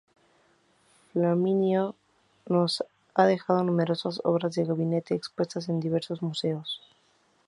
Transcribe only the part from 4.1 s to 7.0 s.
obras de gabinete, expuestas en diversos museos.